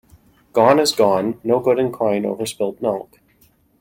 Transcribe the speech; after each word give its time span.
Gone 0.53 0.79
is 0.79 0.93
gone. 0.93 1.39
No 1.43 1.59
good 1.59 1.77
in 1.77 1.91
crying 1.91 2.25
over 2.25 2.47
spilt 2.47 2.81
milk. 2.81 3.19